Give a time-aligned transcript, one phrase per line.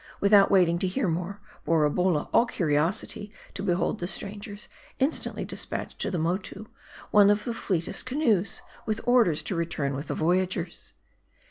[0.19, 6.09] Without waiting to hear more, Borabolla, all curiosity to behold the strangers, instantly dispatched to
[6.09, 6.65] the Motoo
[7.11, 10.93] one of his fleetest canoes, with orders to return with the voyagers.